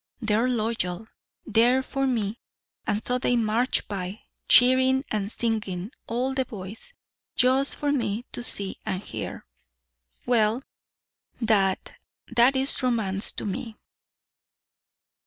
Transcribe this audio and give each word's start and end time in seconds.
They're 0.19 0.49
loyal. 0.49 1.05
They're 1.45 1.83
for 1.83 2.07
me. 2.07 2.39
And 2.87 3.03
so 3.03 3.19
they 3.19 3.35
march 3.35 3.87
by 3.87 4.21
cheering 4.49 5.03
and 5.11 5.31
singing 5.31 5.91
all 6.07 6.33
the 6.33 6.43
boys 6.45 6.91
just 7.35 7.75
for 7.75 7.91
me 7.91 8.25
to 8.31 8.41
see 8.41 8.77
and 8.83 9.03
hear. 9.03 9.45
Well 10.25 10.63
that 11.39 11.93
that's 12.31 12.81
romance 12.81 13.31
to 13.33 13.45
me." 13.45 13.77